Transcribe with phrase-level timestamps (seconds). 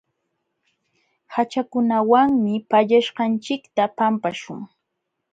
[1.33, 4.59] Haćhakunawanmi pallaśhqanchikta pampaśhun.